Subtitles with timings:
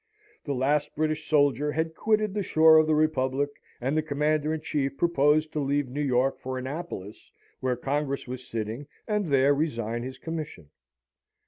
[0.45, 4.61] The last British soldier had quitted the shore of the Republic, and the Commander in
[4.61, 10.01] Chief proposed to leave New York for Annapolis, where Congress was sitting, and there resign
[10.01, 10.71] his commission.